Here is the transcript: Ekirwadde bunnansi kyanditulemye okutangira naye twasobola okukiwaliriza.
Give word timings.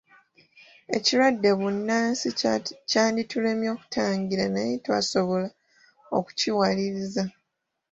Ekirwadde 0.95 1.49
bunnansi 1.59 2.27
kyanditulemye 2.89 3.69
okutangira 3.75 4.45
naye 4.53 4.73
twasobola 4.83 5.47
okukiwaliriza. 6.17 7.23